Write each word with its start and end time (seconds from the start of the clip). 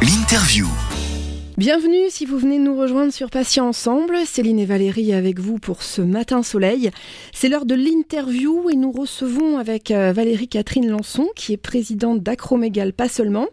L'interview. 0.00 0.89
Bienvenue 1.58 2.08
si 2.08 2.24
vous 2.24 2.38
venez 2.38 2.58
nous 2.58 2.78
rejoindre 2.78 3.12
sur 3.12 3.28
Patients 3.28 3.66
Ensemble. 3.66 4.16
Céline 4.24 4.58
et 4.58 4.64
Valérie 4.64 5.12
avec 5.12 5.40
vous 5.40 5.58
pour 5.58 5.82
ce 5.82 6.00
matin 6.00 6.42
soleil. 6.42 6.90
C'est 7.32 7.48
l'heure 7.48 7.66
de 7.66 7.74
l'interview 7.74 8.70
et 8.70 8.76
nous 8.76 8.92
recevons 8.92 9.58
avec 9.58 9.90
euh, 9.90 10.12
Valérie 10.12 10.48
Catherine 10.48 10.88
Lançon 10.88 11.28
qui 11.34 11.52
est 11.52 11.58
présidente 11.58 12.22
d'Acromégal 12.22 12.92
Pas 12.92 13.08
Seulement. 13.08 13.48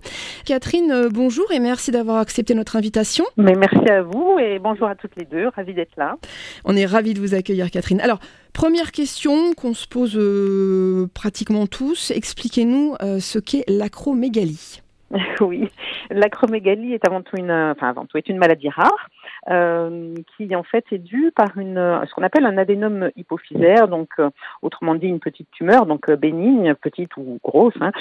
Catherine, 0.46 0.92
euh, 0.92 1.10
bonjour 1.12 1.52
et 1.52 1.60
merci 1.60 1.92
d'avoir 1.92 2.18
accepté 2.18 2.54
notre 2.54 2.76
invitation. 2.78 3.26
Mais 3.36 3.56
merci 3.56 3.90
à 3.90 4.04
vous 4.04 4.38
et 4.40 4.60
bonjour 4.60 4.88
à 4.88 4.96
toutes 4.96 5.16
les 5.18 5.26
deux. 5.26 5.50
Ravi 5.50 5.74
d'être 5.74 5.98
là. 5.98 6.16
On 6.64 6.78
est 6.78 6.86
ravis 6.86 7.14
de 7.14 7.20
vous 7.20 7.34
accueillir 7.34 7.70
Catherine. 7.72 8.00
Alors, 8.00 8.20
première 8.54 8.92
question 8.92 9.54
qu'on 9.54 9.74
se 9.74 9.88
pose 9.88 10.16
euh, 10.16 11.08
pratiquement 11.14 11.68
tous. 11.68 12.12
Expliquez-nous 12.12 12.96
ce 13.20 13.40
qu'est 13.40 13.66
l'acromégalie. 13.68 14.82
Oui, 15.42 15.70
l'acromégalie 16.10 16.94
est 16.94 17.06
avant 17.06 17.22
tout 17.22 17.38
une, 17.38 17.52
enfin 17.52 17.90
avant 17.90 18.06
tout 18.06 18.18
est 18.18 18.30
une 18.30 18.38
maladie 18.38 18.70
rare 18.70 19.10
euh, 19.50 20.14
qui 20.36 20.56
en 20.56 20.64
fait 20.64 20.86
est 20.92 20.98
due 20.98 21.32
par 21.36 21.58
une, 21.58 22.02
ce 22.06 22.14
qu'on 22.14 22.24
appelle 22.24 22.46
un 22.46 22.58
adénome 22.58 23.12
hypophysaire, 23.16 23.88
donc 23.88 24.10
euh, 24.20 24.30
autrement 24.62 24.96
dit 24.96 25.08
une 25.08 25.20
petite 25.20 25.50
tumeur, 25.52 25.86
donc 25.86 26.10
euh, 26.10 26.16
bénigne, 26.16 26.76
petite 26.76 27.16
ou 27.18 27.40
grosse, 27.44 27.76
hein, 27.82 27.92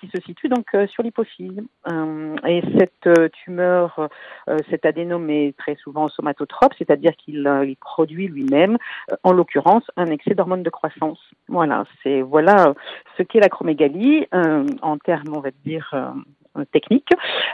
qui 0.00 0.08
se 0.08 0.20
situe 0.22 0.48
donc 0.48 0.66
sur 0.88 1.02
l'hypophyse. 1.02 1.62
et 2.46 2.62
cette 2.78 3.08
tumeur, 3.44 4.08
cet 4.70 4.84
adénome 4.84 5.30
est 5.30 5.56
très 5.56 5.76
souvent 5.76 6.08
somatotrope, 6.08 6.74
c'est-à-dire 6.78 7.12
qu'il 7.16 7.48
produit 7.80 8.28
lui-même, 8.28 8.78
en 9.22 9.32
l'occurrence, 9.32 9.84
un 9.96 10.06
excès 10.06 10.34
d'hormones 10.34 10.62
de 10.62 10.70
croissance. 10.70 11.18
Voilà, 11.48 11.84
c'est 12.02 12.22
voilà 12.22 12.74
ce 13.16 13.22
qu'est 13.22 13.40
l'acromégalie 13.40 14.26
en 14.32 14.98
termes, 14.98 15.36
on 15.36 15.40
va 15.40 15.50
dire 15.64 15.94
technique. 16.66 17.10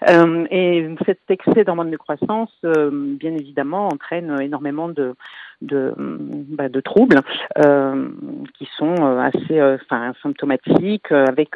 Euh, 0.08 0.46
et 0.50 0.94
cet 1.06 1.20
excès 1.28 1.64
d'hormones 1.64 1.90
de 1.90 1.96
croissance, 1.96 2.52
euh, 2.64 2.90
bien 2.92 3.32
évidemment, 3.32 3.88
entraîne 3.88 4.40
énormément 4.40 4.88
de, 4.88 5.14
de, 5.62 5.94
bah, 5.96 6.68
de 6.68 6.80
troubles 6.80 7.20
euh, 7.64 8.08
qui 8.58 8.68
sont 8.76 8.94
assez 9.18 9.60
symptomatiques, 10.22 11.12
avec 11.12 11.50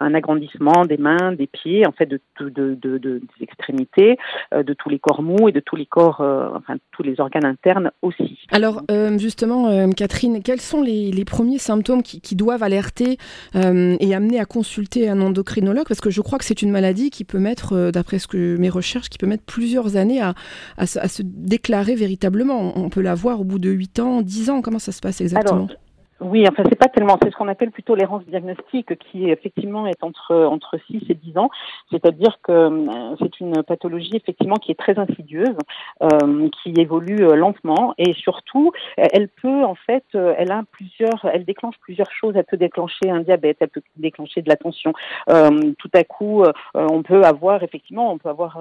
un 0.00 0.14
agrandissement 0.14 0.84
des 0.84 0.96
mains, 0.96 1.32
des 1.32 1.46
pieds, 1.46 1.86
en 1.86 1.92
fait, 1.92 2.06
de, 2.06 2.20
de, 2.40 2.74
de, 2.74 2.98
des 2.98 3.20
extrémités, 3.40 4.16
de 4.52 4.72
tous 4.74 4.88
les 4.88 4.98
corps 4.98 5.22
mous 5.22 5.48
et 5.48 5.52
de 5.52 5.60
tous 5.60 5.76
les 5.76 5.86
corps, 5.86 6.20
enfin, 6.54 6.76
tous 6.92 7.02
les 7.02 7.20
organes 7.20 7.44
internes 7.44 7.90
aussi. 8.02 8.38
Alors, 8.50 8.82
justement, 9.16 9.90
Catherine, 9.92 10.42
quels 10.42 10.60
sont 10.60 10.82
les, 10.82 11.10
les 11.10 11.24
premiers 11.24 11.58
symptômes 11.58 12.02
qui, 12.02 12.20
qui 12.20 12.36
doivent 12.36 12.62
alerter 12.62 13.18
et 13.54 14.14
amener 14.14 14.40
à 14.40 14.44
consulter 14.44 15.08
un 15.08 15.20
endocrinologue? 15.20 15.86
Parce 15.88 16.00
que 16.00 16.10
je 16.10 16.20
crois 16.20 16.38
que 16.38 16.44
c'est 16.44 16.62
une 16.62 16.70
maladie 16.70 17.10
qui 17.10 17.24
peut 17.24 17.38
mettre, 17.38 17.72
euh, 17.74 17.90
d'après 17.90 18.18
ce 18.18 18.26
que 18.26 18.56
mes 18.56 18.70
recherches, 18.70 19.08
qui 19.08 19.18
peut 19.18 19.26
mettre 19.26 19.44
plusieurs 19.44 19.96
années 19.96 20.20
à, 20.20 20.34
à, 20.76 20.86
se 20.86 21.22
déclarer 21.22 21.94
véritablement. 21.94 22.72
On 22.76 22.88
peut 22.88 23.00
la 23.00 23.14
voir 23.14 23.40
au 23.40 23.44
bout 23.44 23.58
de 23.58 23.70
8 23.70 24.00
ans, 24.00 24.22
10 24.22 24.50
ans. 24.50 24.62
Comment 24.62 24.78
ça 24.78 24.92
se 24.92 25.00
passe 25.00 25.20
exactement? 25.20 25.68
Oui, 26.20 26.44
enfin 26.48 26.64
c'est 26.68 26.78
pas 26.78 26.88
tellement, 26.88 27.16
c'est 27.22 27.30
ce 27.30 27.36
qu'on 27.36 27.46
appelle 27.46 27.70
plutôt 27.70 27.94
l'errance 27.94 28.24
diagnostique 28.24 28.98
qui 28.98 29.30
effectivement 29.30 29.86
est 29.86 30.02
entre 30.02 30.34
entre 30.34 30.76
6 30.88 31.02
et 31.10 31.14
10 31.14 31.38
ans, 31.38 31.48
c'est-à-dire 31.92 32.40
que 32.42 32.50
euh, 32.52 33.16
c'est 33.20 33.38
une 33.38 33.62
pathologie 33.62 34.16
effectivement 34.16 34.56
qui 34.56 34.72
est 34.72 34.78
très 34.78 34.98
insidieuse, 34.98 35.56
euh, 36.02 36.48
qui 36.62 36.74
évolue 36.76 37.24
euh, 37.24 37.36
lentement. 37.36 37.94
Et 37.98 38.14
surtout 38.14 38.72
elle 38.96 39.28
peut 39.28 39.64
en 39.64 39.76
fait 39.76 40.04
elle 40.12 40.50
a 40.50 40.64
plusieurs 40.72 41.24
elle 41.32 41.44
déclenche 41.44 41.76
plusieurs 41.80 42.10
choses, 42.10 42.34
elle 42.36 42.44
peut 42.44 42.56
déclencher 42.56 43.10
un 43.10 43.20
diabète, 43.20 43.58
elle 43.60 43.68
peut 43.68 43.82
déclencher 43.96 44.42
de 44.42 44.48
la 44.48 44.56
tension. 44.56 44.92
tout 45.28 45.90
à 45.94 46.04
coup, 46.04 46.44
on 46.74 47.02
peut 47.02 47.22
avoir 47.22 47.62
effectivement, 47.62 48.12
on 48.12 48.18
peut 48.18 48.28
avoir 48.28 48.58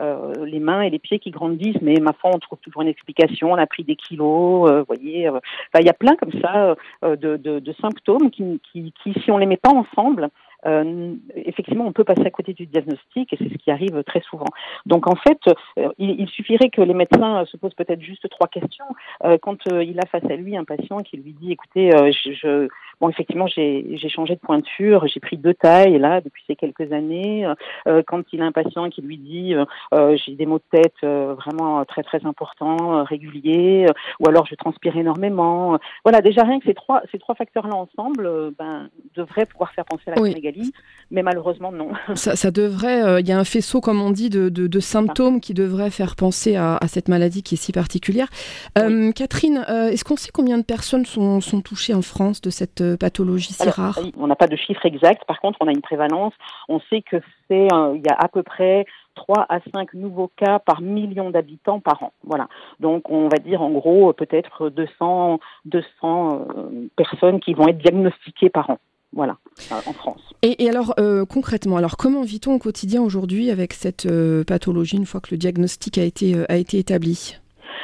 euh, 0.00 0.44
les 0.44 0.60
mains 0.60 0.82
et 0.82 0.90
les 0.90 0.98
pieds 0.98 1.18
qui 1.18 1.30
grandissent, 1.30 1.80
mais 1.82 1.94
ma 2.00 2.12
foi, 2.12 2.30
on 2.34 2.38
trouve 2.38 2.58
toujours 2.58 2.82
une 2.82 2.88
explication. 2.88 3.52
On 3.52 3.56
a 3.56 3.66
pris 3.66 3.84
des 3.84 3.96
kilos, 3.96 4.70
euh, 4.70 4.80
vous 4.80 4.86
voyez. 4.86 5.28
Euh, 5.28 5.38
il 5.78 5.86
y 5.86 5.90
a 5.90 5.94
plein 5.94 6.16
comme 6.16 6.32
ça 6.40 6.74
de, 7.02 7.36
de, 7.36 7.58
de, 7.58 7.72
symptômes 7.80 8.30
qui, 8.30 8.60
qui, 8.72 8.92
qui, 9.02 9.12
si 9.20 9.30
on 9.30 9.38
les 9.38 9.46
met 9.46 9.56
pas 9.56 9.72
ensemble, 9.72 10.30
euh, 10.66 11.14
effectivement, 11.34 11.86
on 11.86 11.92
peut 11.92 12.04
passer 12.04 12.24
à 12.24 12.30
côté 12.30 12.52
du 12.54 12.66
diagnostic 12.66 13.32
et 13.32 13.36
c'est 13.36 13.50
ce 13.50 13.58
qui 13.58 13.70
arrive 13.70 14.02
très 14.04 14.20
souvent. 14.20 14.46
Donc 14.86 15.06
en 15.06 15.16
fait, 15.16 15.38
euh, 15.78 15.88
il, 15.98 16.28
suffirait 16.28 16.70
que 16.70 16.80
les 16.80 16.94
médecins 16.94 17.44
se 17.46 17.56
posent 17.56 17.74
peut-être 17.74 18.00
juste 18.00 18.28
trois 18.30 18.48
questions 18.48 18.86
euh, 19.24 19.36
quand 19.40 19.58
il 19.66 19.98
a 20.00 20.06
face 20.06 20.24
à 20.24 20.36
lui 20.36 20.56
un 20.56 20.64
patient 20.64 20.98
qui 20.98 21.16
lui 21.18 21.32
dit, 21.32 21.52
écoutez, 21.52 21.90
je, 21.92 22.32
je, 22.32 22.68
bon 23.00 23.08
effectivement 23.08 23.46
j'ai 23.46 24.08
changé 24.08 24.34
de 24.34 24.40
pointure, 24.40 25.06
j'ai 25.06 25.20
pris 25.20 25.36
deux 25.36 25.54
tailles 25.54 25.98
là 25.98 26.20
depuis 26.20 26.42
ces 26.46 26.56
quelques 26.56 26.92
années. 26.92 27.46
quand 28.06 28.22
il 28.32 28.42
a 28.42 28.44
un 28.44 28.52
patient 28.52 28.88
qui 28.90 29.02
lui 29.02 29.18
dit, 29.18 29.54
j'ai 29.92 30.34
des 30.34 30.46
maux 30.46 30.58
de 30.58 30.78
tête 30.78 31.02
vraiment 31.02 31.84
très 31.84 32.02
très 32.02 32.24
importants, 32.26 33.04
réguliers, 33.04 33.86
ou 34.20 34.28
alors 34.28 34.46
je 34.46 34.54
transpire 34.54 34.96
énormément. 34.96 35.78
Voilà, 36.04 36.20
déjà 36.20 36.42
rien 36.42 36.58
que 36.58 36.66
ces 36.66 36.74
trois 36.74 37.02
ces 37.10 37.18
trois 37.18 37.34
facteurs 37.34 37.66
là 37.66 37.74
ensemble, 37.74 38.52
ben 38.58 38.88
devraient 39.14 39.46
pouvoir 39.46 39.72
faire 39.72 39.84
penser 39.84 40.04
à 40.08 40.14
la 40.14 40.22
oui 40.22 40.34
mais 41.10 41.22
malheureusement 41.22 41.72
non. 41.72 41.90
Ça, 42.14 42.50
devrait, 42.50 43.02
euh, 43.02 43.20
il 43.20 43.28
y 43.28 43.32
a 43.32 43.38
un 43.38 43.44
faisceau, 43.44 43.80
comme 43.80 44.00
on 44.00 44.10
dit, 44.10 44.30
de, 44.30 44.80
symptômes 44.80 45.40
qui 45.40 45.54
devraient 45.54 45.90
faire 45.90 46.16
penser 46.16 46.56
à, 46.56 46.78
cette 46.88 47.08
maladie 47.08 47.42
qui 47.42 47.54
est 47.54 47.58
si 47.58 47.72
particulière. 47.72 48.28
Euh, 48.78 49.12
Catherine, 49.12 49.64
euh, 49.68 49.88
est-ce 49.88 50.04
qu'on 50.04 50.16
sait 50.16 50.30
combien 50.32 50.58
de 50.58 50.62
personnes 50.62 51.06
sont, 51.06 51.40
touchées 51.64 51.94
en 51.94 52.02
France 52.02 52.40
de 52.40 52.50
cette 52.50 52.82
pathologie 52.98 53.52
si 53.52 53.68
rare 53.68 53.98
On 54.18 54.26
n'a 54.26 54.36
pas 54.36 54.46
de 54.46 54.56
chiffre 54.56 54.84
exact, 54.86 55.24
par 55.26 55.40
contre 55.40 55.58
on 55.60 55.68
a 55.68 55.72
une 55.72 55.82
prévalence. 55.82 56.32
On 56.68 56.80
sait 56.90 57.02
que 57.02 57.16
c'est, 57.48 57.68
il 57.68 58.02
y 58.04 58.10
a 58.10 58.16
à 58.18 58.28
peu 58.28 58.42
près 58.42 58.86
3 59.14 59.46
à 59.48 59.58
5 59.74 59.94
nouveaux 59.94 60.30
cas 60.36 60.58
par 60.58 60.80
million 60.80 61.30
d'habitants 61.30 61.80
par 61.80 62.02
an. 62.02 62.12
Voilà. 62.24 62.48
Donc 62.80 63.10
on 63.10 63.28
va 63.28 63.38
dire 63.38 63.62
en 63.62 63.70
gros 63.70 64.12
peut-être 64.12 64.70
200, 64.70 65.38
200 65.66 66.46
personnes 66.96 67.40
qui 67.40 67.54
vont 67.54 67.68
être 67.68 67.78
diagnostiquées 67.78 68.50
par 68.50 68.70
an 68.70 68.78
voilà, 69.14 69.38
en 69.70 69.92
France. 69.92 70.20
Et, 70.42 70.68
alors, 70.68 70.94
euh, 70.98 71.24
concrètement, 71.24 71.76
alors 71.76 71.96
comment 71.96 72.22
vit-on 72.22 72.54
au 72.54 72.58
quotidien 72.58 73.00
aujourd'hui 73.00 73.50
avec 73.50 73.72
cette 73.72 74.06
euh, 74.06 74.44
pathologie 74.44 74.96
une 74.96 75.06
fois 75.06 75.20
que 75.20 75.28
le 75.30 75.38
diagnostic 75.38 75.98
a 75.98 76.02
été, 76.02 76.34
euh, 76.34 76.44
a 76.48 76.56
été 76.56 76.78
établi? 76.78 77.36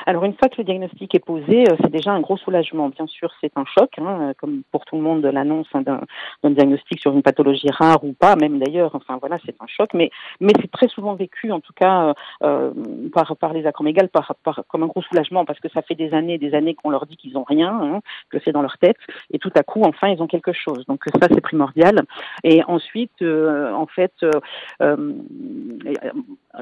Alors 0.06 0.24
une 0.24 0.34
fois 0.34 0.48
que 0.48 0.56
le 0.58 0.64
diagnostic 0.64 1.14
est 1.14 1.24
posé, 1.24 1.64
euh, 1.70 1.76
c'est 1.80 1.90
déjà 1.90 2.12
un 2.12 2.20
gros 2.20 2.36
soulagement. 2.36 2.88
Bien 2.88 3.06
sûr, 3.06 3.30
c'est 3.40 3.52
un 3.56 3.64
choc, 3.64 3.90
hein, 3.98 4.32
comme 4.38 4.62
pour 4.70 4.84
tout 4.84 4.96
le 4.96 5.02
monde, 5.02 5.24
l'annonce 5.24 5.68
hein, 5.74 5.82
d'un 5.82 6.50
diagnostic 6.50 7.00
sur 7.00 7.12
une 7.12 7.22
pathologie 7.22 7.70
rare 7.70 8.02
ou 8.04 8.12
pas, 8.12 8.36
même 8.36 8.58
d'ailleurs. 8.58 8.94
Enfin 8.94 9.18
voilà, 9.20 9.38
c'est 9.44 9.56
un 9.60 9.66
choc, 9.66 9.90
mais 9.94 10.10
mais 10.40 10.52
c'est 10.60 10.70
très 10.70 10.88
souvent 10.88 11.14
vécu, 11.14 11.52
en 11.52 11.60
tout 11.60 11.72
cas 11.72 12.14
euh, 12.42 12.72
par 13.12 13.36
par 13.36 13.52
les 13.52 13.66
acromégales, 13.66 14.08
par, 14.08 14.34
par 14.42 14.62
comme 14.68 14.82
un 14.82 14.86
gros 14.86 15.02
soulagement, 15.02 15.44
parce 15.44 15.60
que 15.60 15.68
ça 15.68 15.82
fait 15.82 15.94
des 15.94 16.14
années, 16.14 16.38
des 16.38 16.54
années 16.54 16.74
qu'on 16.74 16.90
leur 16.90 17.06
dit 17.06 17.16
qu'ils 17.16 17.36
ont 17.36 17.44
rien, 17.44 17.70
hein, 17.70 18.00
que 18.30 18.38
c'est 18.44 18.52
dans 18.52 18.62
leur 18.62 18.78
tête, 18.78 18.98
et 19.32 19.38
tout 19.38 19.52
à 19.54 19.62
coup, 19.62 19.82
enfin, 19.82 20.08
ils 20.08 20.22
ont 20.22 20.26
quelque 20.26 20.52
chose. 20.52 20.84
Donc 20.86 21.02
ça, 21.20 21.28
c'est 21.32 21.40
primordial. 21.40 22.02
Et 22.44 22.62
ensuite, 22.64 23.22
euh, 23.22 23.72
en 23.72 23.86
fait, 23.86 24.12
euh, 24.22 25.14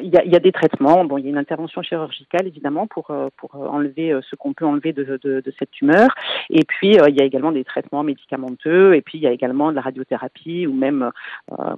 il 0.01 0.09
y 0.09 0.17
a, 0.17 0.25
y 0.25 0.37
a, 0.37 0.41
des 0.41 0.53
traitements. 0.53 1.05
Bon, 1.05 1.19
il 1.19 1.25
y 1.25 1.27
a 1.29 1.31
une 1.31 1.39
intervention 1.39 1.83
chirurgicale 1.83 2.47
évidemment 2.47 2.87
pour 2.87 3.11
pour 3.37 3.55
enlever 3.55 4.13
euh, 4.13 4.21
ce 4.29 4.37
qu'on 4.37 4.53
peut 4.53 4.65
enlever 4.65 4.93
de, 4.93 5.43
cette 5.59 5.71
tumeur. 5.71 6.09
Et 6.51 6.65
puis, 6.65 6.99
euh, 6.99 7.09
il 7.09 7.17
y 7.17 7.21
a 7.21 7.25
également 7.25 7.53
des 7.53 7.65
traitements 7.65 8.03
médicamenteux, 8.03 8.95
et 8.95 9.03
puis 9.03 9.19
il 9.19 9.23
y 9.23 9.27
a 9.27 9.33
également 9.33 9.71
de 9.71 9.77
la 9.77 9.83
radiothérapie, 9.83 10.67
ou 10.67 10.75
même, 10.75 11.11
euh, 11.53 11.75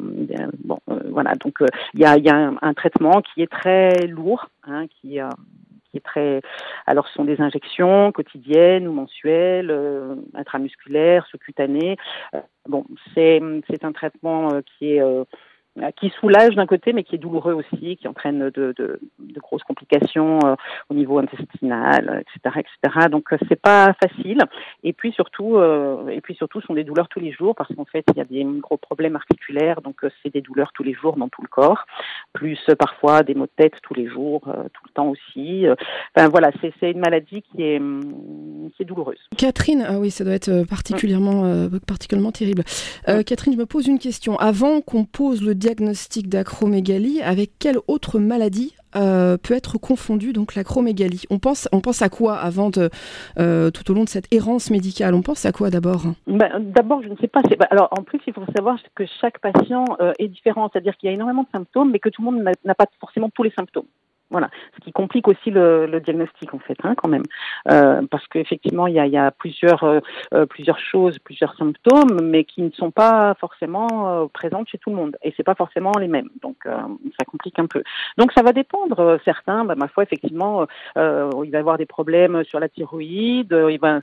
bon, 0.64 0.78
voilà, 1.10 1.34
donc 1.34 1.58
il 1.94 2.00
y 2.00 2.04
a, 2.04 2.16
il 2.16 2.24
y 2.24 2.30
a 2.30 2.52
un, 2.60 2.74
traitement 2.74 3.20
qui 3.20 3.42
est 3.42 3.50
très 3.50 4.06
lourd, 4.06 4.48
hein, 4.64 4.86
qui 4.88 5.18
est 5.18 6.04
très. 6.04 6.40
Alors, 6.86 7.06
ce 7.08 7.14
sont 7.14 7.24
des 7.24 7.40
injections 7.40 8.12
quotidiennes 8.12 8.86
ou 8.86 8.92
mensuelles, 8.92 9.70
euh, 9.70 10.14
intramusculaires, 10.34 11.26
sous-cutanées. 11.26 11.96
bon, 12.68 12.84
c'est 13.14 13.40
un 13.82 13.92
traitement 13.92 14.48
qui 14.64 14.94
est 14.94 15.02
euh, 15.02 15.24
qui 15.96 16.10
soulage 16.20 16.56
d'un 16.56 16.66
côté, 16.66 16.92
mais 16.92 17.04
qui 17.04 17.14
est 17.14 17.18
douloureux 17.18 17.54
aussi, 17.54 17.96
qui 17.96 18.08
entraîne 18.08 18.50
de, 18.50 18.74
de, 18.76 19.00
de 19.18 19.40
grosses 19.40 19.62
complications 19.62 20.38
euh, 20.44 20.54
au 20.88 20.94
niveau 20.94 21.18
intestinal, 21.18 22.22
etc., 22.22 22.60
etc. 22.60 23.08
Donc 23.08 23.32
euh, 23.32 23.38
c'est 23.48 23.60
pas 23.60 23.94
facile. 24.02 24.38
Et 24.82 24.92
puis 24.92 25.12
surtout, 25.12 25.56
euh, 25.56 26.08
et 26.08 26.20
puis 26.20 26.34
surtout, 26.34 26.60
ce 26.60 26.66
sont 26.66 26.74
des 26.74 26.84
douleurs 26.84 27.08
tous 27.08 27.20
les 27.20 27.32
jours 27.32 27.54
parce 27.54 27.72
qu'en 27.74 27.84
fait, 27.84 28.04
il 28.12 28.18
y 28.18 28.20
a 28.20 28.24
des 28.24 28.44
gros 28.60 28.78
problèmes 28.78 29.16
articulaires, 29.16 29.80
donc 29.80 30.00
c'est 30.22 30.32
des 30.32 30.40
douleurs 30.40 30.72
tous 30.74 30.82
les 30.82 30.92
jours 30.92 31.16
dans 31.16 31.28
tout 31.28 31.42
le 31.42 31.48
corps, 31.48 31.86
plus 32.32 32.58
parfois 32.78 33.22
des 33.22 33.34
maux 33.34 33.46
de 33.46 33.50
tête 33.56 33.74
tous 33.82 33.94
les 33.94 34.08
jours, 34.08 34.42
tout 34.42 34.82
le 34.86 34.92
temps 34.92 35.08
aussi. 35.08 35.66
Enfin 36.16 36.28
voilà, 36.28 36.50
c'est 36.60 36.90
une 36.90 37.00
maladie 37.00 37.42
qui 37.42 37.62
est 37.62 37.78
hum, 37.78 38.70
qui 38.76 38.82
est 38.82 38.86
douloureuse. 38.86 39.18
Catherine, 39.36 39.84
ah 39.86 39.98
oui, 39.98 40.10
ça 40.10 40.24
doit 40.24 40.34
être 40.34 40.64
particulièrement 40.68 41.68
particulièrement 41.86 42.32
terrible. 42.32 42.64
Catherine, 43.06 43.52
je 43.52 43.58
me 43.58 43.66
pose 43.66 43.86
une 43.86 43.98
question. 43.98 44.36
Avant 44.36 44.80
qu'on 44.80 45.04
pose 45.04 45.42
le 45.42 45.54
diagnostic 45.60 46.28
d'acromégalie, 46.28 47.22
avec 47.22 47.52
quelle 47.58 47.76
autre 47.86 48.18
maladie 48.18 48.74
peut 48.92 49.54
être 49.54 49.78
confondue 49.78 50.32
donc 50.32 50.56
l'acromégalie 50.56 51.22
On 51.30 51.38
pense, 51.38 51.68
on 51.70 51.80
pense 51.80 52.02
à 52.02 52.08
quoi 52.08 52.34
avant 52.34 52.70
de, 52.70 52.90
tout 53.70 53.90
au 53.90 53.94
long 53.94 54.02
de 54.02 54.08
cette 54.08 54.26
errance 54.34 54.70
médicale? 54.70 55.14
On 55.14 55.22
pense 55.22 55.46
à 55.46 55.52
quoi 55.52 55.70
d'abord? 55.70 56.02
Ben, 56.26 56.50
D'abord, 56.58 57.02
je 57.02 57.08
ne 57.08 57.16
sais 57.18 57.28
pas. 57.28 57.42
Bah, 57.42 57.68
alors, 57.70 57.88
en 57.96 58.02
plus, 58.02 58.20
il 58.26 58.32
faut 58.32 58.42
savoir 58.56 58.78
que 58.96 59.04
chaque 59.20 59.38
patient 59.38 59.84
est 60.18 60.26
différent, 60.26 60.68
c'est-à-dire 60.72 60.96
qu'il 60.96 61.08
y 61.08 61.12
a 61.12 61.14
énormément 61.14 61.44
de 61.44 61.48
symptômes, 61.52 61.92
mais 61.92 62.00
que 62.00 62.08
tout 62.08 62.22
le 62.22 62.32
monde 62.32 62.42
n'a 62.64 62.74
pas 62.74 62.86
forcément 62.98 63.30
tous 63.30 63.44
les 63.44 63.52
symptômes. 63.56 63.86
Voilà, 64.30 64.48
ce 64.76 64.84
qui 64.84 64.92
complique 64.92 65.26
aussi 65.26 65.50
le, 65.50 65.86
le 65.86 66.00
diagnostic 66.00 66.54
en 66.54 66.60
fait, 66.60 66.78
hein, 66.84 66.94
quand 66.96 67.08
même, 67.08 67.24
euh, 67.68 68.00
parce 68.10 68.26
qu'effectivement 68.28 68.86
il 68.86 68.94
y 68.94 69.00
a, 69.00 69.06
y 69.06 69.16
a 69.16 69.32
plusieurs 69.32 69.82
euh, 69.82 69.98
euh, 70.34 70.46
plusieurs 70.46 70.78
choses, 70.78 71.18
plusieurs 71.18 71.56
symptômes, 71.56 72.20
mais 72.22 72.44
qui 72.44 72.62
ne 72.62 72.70
sont 72.70 72.92
pas 72.92 73.34
forcément 73.40 73.88
euh, 74.08 74.26
présentes 74.32 74.68
chez 74.68 74.78
tout 74.78 74.90
le 74.90 74.96
monde, 74.96 75.16
et 75.22 75.34
c'est 75.36 75.42
pas 75.42 75.56
forcément 75.56 75.92
les 75.98 76.06
mêmes, 76.06 76.28
donc 76.42 76.56
ça 76.64 77.24
complique 77.26 77.58
un 77.58 77.66
peu. 77.66 77.82
Donc 78.18 78.32
ça 78.32 78.42
va 78.42 78.52
dépendre. 78.52 79.18
Certains, 79.24 79.64
bah, 79.64 79.74
ma 79.76 79.88
foi, 79.88 80.02
effectivement, 80.02 80.66
il 80.96 81.50
va 81.50 81.58
avoir 81.58 81.78
des 81.78 81.86
problèmes 81.86 82.44
sur 82.44 82.60
la 82.60 82.68
thyroïde, 82.68 83.56
il 83.70 83.78
va, 83.80 84.00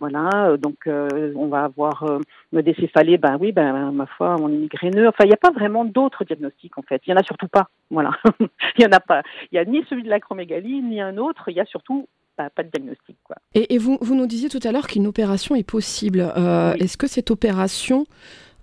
voilà, 0.00 0.56
donc 0.56 0.86
on 0.86 1.48
va 1.48 1.64
avoir 1.64 2.04
des 2.52 2.74
céphalées, 2.74 3.18
ben 3.18 3.36
oui, 3.40 3.52
ben 3.52 3.90
ma 3.92 4.06
foi, 4.06 4.36
on 4.40 4.48
est 4.48 4.56
migraineux. 4.56 5.08
Enfin, 5.08 5.24
il 5.24 5.28
n'y 5.28 5.34
a 5.34 5.38
pas 5.38 5.50
vraiment 5.50 5.84
d'autres 5.84 6.24
diagnostics 6.24 6.76
en 6.78 6.82
fait. 6.82 7.02
Il 7.06 7.10
y 7.10 7.12
en 7.12 7.16
a 7.16 7.22
surtout 7.22 7.48
pas. 7.48 7.68
Voilà, 7.90 8.10
il 8.78 8.82
y 8.82 8.86
en 8.86 8.92
a 8.92 9.00
pas. 9.00 9.22
Il 9.50 9.54
n'y 9.54 9.58
a 9.58 9.64
ni 9.64 9.84
celui 9.88 10.02
de 10.02 10.08
l'acromégalie, 10.08 10.82
ni 10.82 11.00
un 11.00 11.16
autre. 11.16 11.48
Il 11.48 11.56
y 11.56 11.60
a 11.60 11.64
surtout 11.64 12.08
pas, 12.36 12.48
de 12.62 12.68
diagnostic. 12.68 13.16
Quoi. 13.24 13.36
Et, 13.54 13.78
vous, 13.78 13.98
vous, 14.00 14.14
nous 14.14 14.26
disiez 14.26 14.48
tout 14.48 14.60
à 14.64 14.72
l'heure 14.72 14.86
qu'une 14.86 15.06
opération 15.06 15.54
est 15.54 15.68
possible. 15.68 16.20
Euh, 16.36 16.74
est-ce 16.74 16.96
que 16.96 17.06
cette 17.06 17.30
opération 17.30 18.06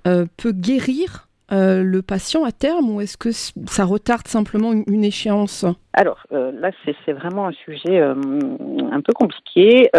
euh, 0.08 0.26
peut 0.38 0.52
guérir 0.52 1.28
euh, 1.52 1.82
le 1.84 2.02
patient 2.02 2.44
à 2.44 2.52
terme 2.52 2.90
ou 2.90 3.02
est-ce 3.02 3.18
que 3.18 3.32
ça 3.32 3.86
retarde 3.86 4.28
simplement 4.28 4.72
une, 4.72 5.04
échéance? 5.04 5.66
Alors 5.94 6.26
là, 6.32 6.72
c'est 6.86 7.14
vraiment 7.14 7.48
un 7.48 7.52
sujet 7.52 8.00
un 8.00 9.02
peu 9.02 9.14
compliqué. 9.14 9.90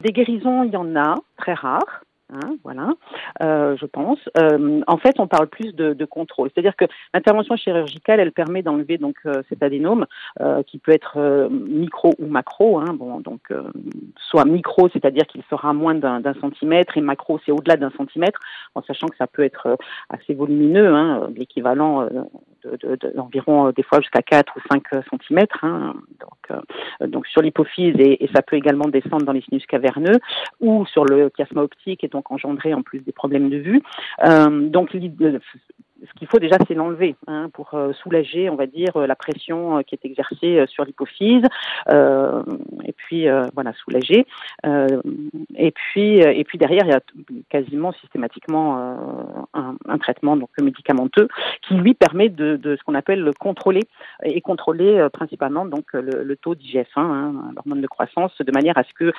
des 0.00 0.12
guérisons, 0.12 0.64
il 0.64 0.72
y 0.72 0.76
en 0.76 0.96
a, 0.96 1.14
très 1.38 1.54
rares. 1.54 2.01
Hein, 2.32 2.56
voilà, 2.64 2.94
euh, 3.42 3.76
je 3.78 3.84
pense. 3.84 4.18
Euh, 4.38 4.80
en 4.86 4.96
fait, 4.96 5.20
on 5.20 5.26
parle 5.26 5.48
plus 5.48 5.74
de, 5.74 5.92
de 5.92 6.04
contrôle, 6.06 6.48
c'est-à-dire 6.52 6.76
que 6.76 6.86
l'intervention 7.12 7.56
chirurgicale, 7.56 8.20
elle 8.20 8.32
permet 8.32 8.62
d'enlever 8.62 8.96
donc 8.96 9.16
euh, 9.26 9.42
cet 9.50 9.62
adénome 9.62 10.06
euh, 10.40 10.62
qui 10.62 10.78
peut 10.78 10.92
être 10.92 11.18
euh, 11.18 11.50
micro 11.50 12.14
ou 12.18 12.26
macro. 12.26 12.78
Hein, 12.78 12.94
bon, 12.94 13.20
donc 13.20 13.52
soit 14.16 14.46
micro, 14.46 14.88
c'est-à-dire 14.88 15.26
qu'il 15.26 15.42
sera 15.50 15.74
moins 15.74 15.94
d'un 15.94 16.34
centimètre, 16.40 16.96
et 16.96 17.02
macro, 17.02 17.38
c'est 17.44 17.52
au-delà 17.52 17.76
d'un 17.76 17.90
centimètre, 17.90 18.40
en 18.74 18.82
sachant 18.82 19.08
que 19.08 19.16
ça 19.16 19.26
peut 19.26 19.42
être 19.42 19.76
assez 20.08 20.32
volumineux, 20.32 20.94
hein, 20.94 21.28
l'équivalent 21.36 22.08
d'environ 23.14 23.64
de, 23.64 23.70
de, 23.70 23.76
des 23.76 23.82
fois 23.82 24.00
jusqu'à 24.00 24.22
4 24.22 24.52
ou 24.56 24.60
5 24.70 25.04
centimètres. 25.10 25.64
Hein, 25.64 25.94
donc, 26.20 27.10
donc 27.10 27.26
sur 27.26 27.42
l'hypophyse 27.42 27.94
et, 27.98 28.24
et, 28.24 28.30
ça 28.34 28.42
peut 28.42 28.56
également 28.56 28.88
descendre 28.88 29.24
dans 29.24 29.32
les 29.32 29.42
sinus 29.42 29.66
caverneux 29.66 30.18
ou 30.60 30.86
sur 30.86 31.04
le 31.04 31.30
chiasma 31.36 31.62
optique 31.62 32.04
et 32.04 32.08
donc 32.08 32.30
engendrer 32.30 32.74
en 32.74 32.82
plus 32.82 33.00
des 33.00 33.12
problèmes 33.12 33.50
de 33.50 33.58
vue. 33.58 33.82
Euh, 34.24 34.68
donc 34.68 34.94
ce 36.06 36.12
qu'il 36.18 36.28
faut 36.28 36.38
déjà, 36.38 36.56
c'est 36.66 36.74
l'enlever 36.74 37.14
hein, 37.26 37.48
pour 37.52 37.74
euh, 37.74 37.92
soulager, 37.92 38.50
on 38.50 38.56
va 38.56 38.66
dire, 38.66 38.96
la 38.98 39.14
pression 39.14 39.78
euh, 39.78 39.82
qui 39.82 39.94
est 39.94 40.04
exercée 40.04 40.58
euh, 40.58 40.66
sur 40.66 40.84
l'hypophyse, 40.84 41.44
et 42.84 42.92
puis 42.92 43.26
voilà, 43.54 43.72
soulager. 43.74 44.26
et 44.64 45.70
puis, 45.70 46.18
et 46.18 46.44
puis 46.44 46.58
derrière, 46.58 46.84
il 46.84 46.90
y 46.90 46.94
a 46.94 47.00
quasiment 47.48 47.92
systématiquement 47.92 49.46
un, 49.54 49.76
un, 49.88 49.98
traitement 49.98 50.36
donc 50.36 50.50
médicamenteux 50.60 51.28
qui 51.62 51.74
lui 51.74 51.94
permet 51.94 52.28
de, 52.28 52.56
de 52.56 52.76
ce 52.76 52.82
qu'on 52.82 52.94
appelle 52.94 53.20
le 53.20 53.32
contrôler 53.32 53.82
et 54.24 54.40
contrôler 54.40 55.06
principalement 55.12 55.64
donc 55.64 55.92
le, 55.92 56.22
le 56.22 56.36
taux 56.36 56.54
d'IGF-1, 56.54 56.84
hein, 56.96 57.32
l'hormone 57.54 57.80
de 57.80 57.86
croissance, 57.86 58.32
de 58.40 58.52
manière 58.52 58.78
à 58.78 58.84
ce 58.84 58.92
que 58.94 59.12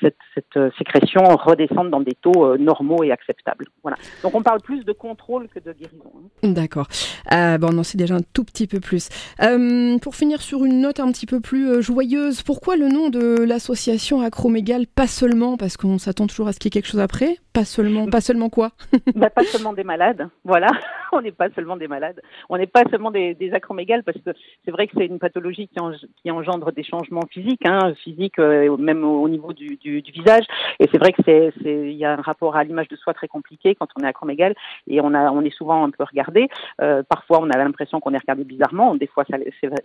cette, 0.00 0.16
cette, 0.34 0.74
sécrétion 0.76 1.22
redescende 1.36 1.90
dans 1.90 2.00
des 2.00 2.14
taux 2.14 2.56
normaux 2.56 3.02
et 3.04 3.12
acceptables. 3.12 3.66
Voilà. 3.82 3.96
Donc 4.22 4.34
on 4.34 4.42
parle 4.42 4.60
plus 4.60 4.73
de 4.82 4.92
contrôle 4.92 5.48
que 5.48 5.60
de 5.60 5.72
guérison. 5.72 6.10
Hein. 6.42 6.48
D'accord. 6.48 6.88
Euh, 7.32 7.58
bon, 7.58 7.68
on 7.72 7.78
en 7.78 7.82
sait 7.82 7.98
déjà 7.98 8.16
un 8.16 8.22
tout 8.32 8.44
petit 8.44 8.66
peu 8.66 8.80
plus. 8.80 9.08
Euh, 9.42 9.98
pour 9.98 10.16
finir 10.16 10.42
sur 10.42 10.64
une 10.64 10.80
note 10.80 11.00
un 11.00 11.12
petit 11.12 11.26
peu 11.26 11.40
plus 11.40 11.68
euh, 11.68 11.80
joyeuse, 11.80 12.42
pourquoi 12.42 12.76
le 12.76 12.88
nom 12.88 13.10
de 13.10 13.44
l'association 13.44 14.20
Acromégal 14.22 14.86
Pas 14.86 15.06
seulement, 15.06 15.56
parce 15.56 15.76
qu'on 15.76 15.98
s'attend 15.98 16.26
toujours 16.26 16.48
à 16.48 16.52
ce 16.52 16.58
qu'il 16.58 16.68
y 16.68 16.70
ait 16.70 16.80
quelque 16.80 16.90
chose 16.90 17.00
après. 17.00 17.38
Pas 17.52 17.64
seulement, 17.64 18.06
pas 18.06 18.20
seulement 18.20 18.50
quoi? 18.50 18.72
Bah, 19.14 19.30
Pas 19.30 19.44
seulement 19.44 19.72
des 19.72 19.84
malades, 19.84 20.28
voilà. 20.44 20.70
on 21.14 21.22
n'est 21.22 21.32
pas 21.32 21.48
seulement 21.54 21.76
des 21.76 21.88
malades. 21.88 22.20
On 22.48 22.56
n'est 22.56 22.66
pas 22.66 22.82
seulement 22.90 23.10
des, 23.10 23.34
des 23.34 23.52
acromégales, 23.52 24.02
parce 24.02 24.18
que 24.18 24.30
c'est 24.64 24.70
vrai 24.70 24.86
que 24.86 24.92
c'est 24.96 25.06
une 25.06 25.18
pathologie 25.18 25.68
qui, 25.68 25.80
qui, 26.22 26.30
engendre 26.30 26.72
des 26.72 26.82
changements 26.82 27.26
physiques, 27.30 27.66
hein, 27.66 27.94
physiques 28.02 28.38
même 28.38 29.04
au, 29.04 29.28
niveau 29.28 29.52
du, 29.52 29.76
du, 29.76 30.02
du, 30.02 30.12
visage. 30.12 30.44
Et 30.80 30.88
c'est 30.90 30.98
vrai 30.98 31.12
que 31.12 31.22
c'est, 31.24 31.52
il 31.64 31.92
y 31.92 32.04
a 32.04 32.12
un 32.12 32.22
rapport 32.22 32.56
à 32.56 32.64
l'image 32.64 32.88
de 32.88 32.96
soi 32.96 33.14
très 33.14 33.28
compliqué 33.28 33.74
quand 33.74 33.88
on 33.96 34.04
est 34.04 34.08
acromégale 34.08 34.54
et 34.86 35.00
on, 35.00 35.14
a, 35.14 35.30
on 35.30 35.42
est 35.42 35.54
souvent 35.56 35.84
un 35.84 35.90
peu 35.90 36.04
regardé. 36.04 36.48
Euh, 36.80 37.02
parfois, 37.08 37.40
on 37.40 37.50
a 37.50 37.56
l'impression 37.56 38.00
qu'on 38.00 38.14
est 38.14 38.18
regardé 38.18 38.44
bizarrement. 38.44 38.94
Des 38.94 39.06
fois, 39.06 39.24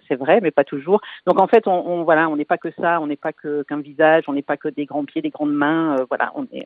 c'est 0.07 0.15
vrai, 0.15 0.39
mais 0.41 0.51
pas 0.51 0.63
toujours. 0.63 1.01
Donc, 1.27 1.39
en 1.39 1.47
fait, 1.47 1.67
on, 1.67 1.87
on 1.87 2.03
voilà, 2.03 2.29
on 2.29 2.35
n'est 2.35 2.45
pas 2.45 2.57
que 2.57 2.71
ça. 2.79 2.99
On 3.01 3.07
n'est 3.07 3.15
pas 3.15 3.33
que 3.33 3.63
qu'un 3.63 3.81
visage. 3.81 4.23
On 4.27 4.33
n'est 4.33 4.41
pas 4.41 4.57
que 4.57 4.69
des 4.69 4.85
grands 4.85 5.05
pieds, 5.05 5.21
des 5.21 5.29
grandes 5.29 5.53
mains. 5.53 5.97
Euh, 5.99 6.05
voilà, 6.09 6.31
on 6.35 6.43
est, 6.51 6.65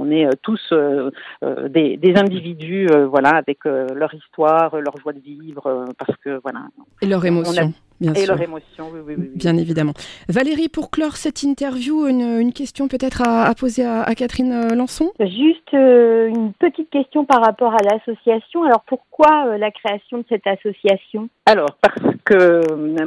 on 0.00 0.10
est 0.10 0.26
euh, 0.26 0.30
tous 0.42 0.60
euh, 0.72 1.10
euh, 1.42 1.68
des, 1.68 1.96
des, 1.96 2.16
individus, 2.16 2.86
voilà, 3.08 3.30
avec 3.30 3.64
leur 3.64 4.03
histoire, 4.12 4.76
leur 4.76 4.96
joie 4.98 5.12
de 5.12 5.20
vivre, 5.20 5.86
parce 5.98 6.18
que 6.22 6.40
voilà. 6.42 6.66
Et 7.00 7.06
leur 7.06 7.24
émotion. 7.24 7.72
Bien 8.00 8.12
et 8.14 8.24
sûr. 8.24 8.34
leur 8.34 8.42
émotion, 8.42 8.90
oui, 8.92 9.00
oui, 9.06 9.14
oui, 9.18 9.30
Bien 9.34 9.56
évidemment. 9.56 9.94
Valérie, 10.28 10.68
pour 10.68 10.90
clore 10.90 11.16
cette 11.16 11.42
interview, 11.42 12.06
une, 12.06 12.40
une 12.40 12.52
question 12.52 12.88
peut-être 12.88 13.22
à, 13.26 13.44
à, 13.44 13.54
poser 13.54 13.84
à, 13.84 14.02
à 14.02 14.14
Catherine 14.14 14.74
Lançon? 14.74 15.12
Juste 15.20 15.64
euh, 15.74 16.28
une 16.28 16.52
petite 16.52 16.90
question 16.90 17.24
par 17.24 17.42
rapport 17.42 17.74
à 17.74 17.82
l'association. 17.82 18.62
Alors 18.64 18.82
pourquoi 18.86 19.46
euh, 19.46 19.58
la 19.58 19.70
création 19.70 20.18
de 20.18 20.24
cette 20.28 20.46
association? 20.46 21.28
Alors 21.46 21.76
parce 21.80 22.16
que 22.24 22.60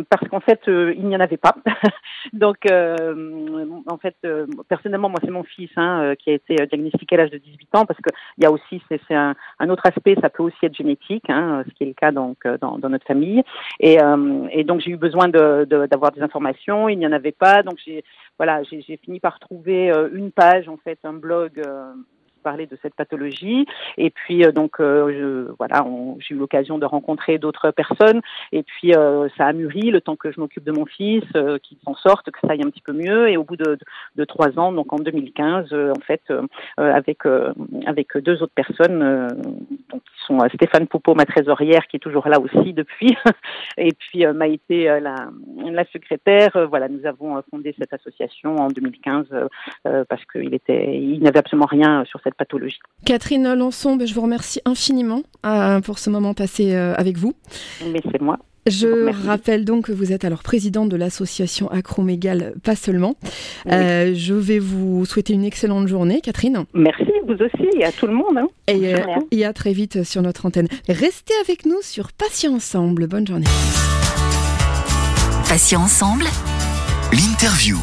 parce 0.10 0.28
qu'en 0.30 0.40
fait 0.40 0.60
euh, 0.68 0.94
il 0.96 1.08
n'y 1.08 1.16
en 1.16 1.20
avait 1.20 1.38
pas. 1.38 1.56
Donc 2.34 2.58
en 2.70 3.98
fait 3.98 4.16
personnellement 4.68 5.10
moi 5.10 5.20
c'est 5.24 5.32
mon 5.32 5.44
fils 5.44 5.70
hein, 5.78 6.14
qui 6.20 6.30
a 6.32 6.34
été 6.34 6.56
diagnostiqué 6.68 7.16
à 7.16 7.20
l'âge 7.20 7.32
de 7.32 7.38
18 7.38 7.76
ans 7.76 7.86
parce 7.86 8.00
que 8.02 8.10
il 8.38 8.44
y 8.44 8.48
a 8.48 8.52
aussi 8.52 8.82
c'est 8.90 9.00
un, 9.16 9.34
un, 9.60 9.70
autre 9.70 9.84
aspect 9.86 10.16
ça 10.22 10.30
peut 10.30 10.44
aussi 10.44 10.58
être 10.64 10.76
génétique 10.76 11.30
hein, 11.30 11.64
ce 11.68 11.74
qui 11.74 11.84
est 11.84 11.88
le 11.88 11.94
cas 11.94 12.12
donc 12.12 12.38
dans, 12.62 12.78
dans 12.78 12.90
notre 12.90 13.06
famille 13.06 13.44
et, 13.80 13.98
et 14.52 14.64
donc 14.64 14.77
j'ai 14.80 14.92
eu 14.92 14.98
besoin 14.98 15.28
de, 15.28 15.66
d'avoir 15.86 16.12
des 16.12 16.22
informations, 16.22 16.90
il 16.90 16.98
n'y 16.98 17.08
en 17.08 17.12
avait 17.12 17.32
pas, 17.32 17.64
donc 17.64 17.78
j'ai 17.86 18.04
voilà, 18.38 18.62
j'ai 18.64 18.98
fini 18.98 19.20
par 19.20 19.40
trouver 19.40 19.92
euh, 19.92 20.10
une 20.14 20.32
page 20.32 20.70
en 20.70 20.78
fait, 20.78 21.00
un 21.04 21.14
blog 21.14 21.60
euh, 21.66 21.92
parler 22.48 22.66
de 22.66 22.78
cette 22.82 22.96
pathologie. 22.96 23.66
Et 23.98 24.10
puis 24.10 24.46
euh, 24.46 24.54
donc 24.54 24.80
euh, 24.80 25.54
voilà, 25.60 25.86
j'ai 26.20 26.34
eu 26.34 26.38
l'occasion 26.38 26.78
de 26.78 26.86
rencontrer 26.86 27.38
d'autres 27.40 27.72
personnes. 27.72 28.22
Et 28.54 28.64
puis 28.64 28.96
euh, 28.96 29.28
ça 29.38 29.48
a 29.48 29.52
mûri 29.52 29.92
le 29.92 30.00
temps 30.00 30.16
que 30.16 30.32
je 30.32 30.40
m'occupe 30.40 30.64
de 30.64 30.72
mon 30.72 30.86
fils, 30.86 31.26
qu'il 31.64 31.78
s'en 31.84 31.96
sorte, 31.96 32.32
que 32.32 32.40
ça 32.42 32.54
aille 32.54 32.64
un 32.64 32.70
petit 32.70 32.86
peu 32.90 32.94
mieux. 32.94 33.28
Et 33.30 33.36
au 33.36 33.44
bout 33.44 33.58
de, 33.58 33.78
de 34.16 34.24
trois 34.24 34.58
ans, 34.58 34.72
donc 34.72 34.94
en 34.94 34.98
2015, 34.98 35.74
en 35.74 36.02
fait, 36.10 36.24
avec 36.78 37.20
avec 37.86 38.18
deux 38.18 38.42
autres 38.42 38.58
personnes, 38.64 39.28
donc 39.92 40.02
qui 40.04 40.26
sont 40.26 40.40
Stéphane 40.54 40.88
Poupeau, 40.88 41.16
ma 41.16 41.26
trésorière, 41.26 41.86
qui 41.88 41.98
est 41.98 42.06
toujours 42.08 42.28
là 42.30 42.40
aussi 42.40 42.72
depuis, 42.74 43.14
et 43.78 43.92
puis 43.94 44.26
Maïté, 44.28 44.86
la, 45.08 45.16
la 45.80 45.86
secrétaire. 45.92 46.52
voilà, 46.70 46.88
nous 46.88 47.06
avons 47.06 47.42
fondé 47.50 47.76
cette 47.78 47.94
association 47.94 48.56
en 48.56 48.68
2015 48.68 49.26
parce 49.84 50.24
qu'il 50.32 50.54
était, 50.54 50.98
il 50.98 51.22
n'avait 51.22 51.40
absolument 51.40 51.68
rien 51.70 52.06
sur 52.06 52.22
cette 52.22 52.37
pathologie. 52.38 52.80
Catherine 53.06 53.54
Lançon, 53.54 53.96
ben, 53.96 54.08
je 54.08 54.14
vous 54.14 54.22
remercie 54.22 54.62
infiniment 54.66 55.24
euh, 55.46 55.82
pour 55.82 56.00
ce 56.00 56.10
moment 56.10 56.34
passé 56.34 56.74
euh, 56.74 56.94
avec 56.96 57.18
vous. 57.18 57.34
Mais 57.92 58.02
c'est 58.12 58.22
moi. 58.22 58.38
Je 58.68 59.26
rappelle 59.26 59.64
donc 59.64 59.86
que 59.86 59.92
vous 59.94 60.12
êtes 60.12 60.26
alors 60.26 60.44
présidente 60.44 60.90
de 60.90 60.98
l'association 60.98 61.70
Acromégale, 61.72 62.54
pas 62.64 62.76
seulement. 62.76 63.16
Oui. 63.66 63.72
Euh, 63.72 64.14
je 64.14 64.34
vais 64.34 64.60
vous 64.60 65.06
souhaiter 65.06 65.34
une 65.34 65.46
excellente 65.46 65.88
journée, 65.88 66.20
Catherine. 66.22 66.66
Merci, 66.74 67.12
vous 67.28 67.36
aussi, 67.36 67.70
et 67.78 67.86
à 67.86 67.92
tout 67.94 68.08
le 68.08 68.14
monde. 68.14 68.38
Hein. 68.38 68.48
Et, 68.68 68.94
euh, 68.94 69.00
et, 69.32 69.46
à 69.46 69.54
très 69.54 69.72
vite 69.72 70.04
sur 70.04 70.22
notre 70.22 70.46
antenne. 70.46 70.68
Restez 70.90 71.34
avec 71.42 71.66
nous 71.66 71.82
sur 71.82 72.12
Patients 72.12 72.56
Ensemble. 72.56 73.08
Bonne 73.08 73.26
journée. 73.26 73.46
Patients 75.48 75.84
Ensemble, 75.84 76.26
l'interview. 77.14 77.78